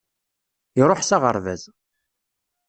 Iruḥ 0.81 0.99
s 1.03 1.09
aɣerbaz. 1.15 1.63